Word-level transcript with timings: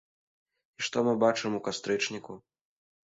І 0.79 0.85
што 0.87 1.03
мы 1.07 1.13
бачым 1.23 1.57
у 1.57 1.59
кастрычніку? 1.67 2.33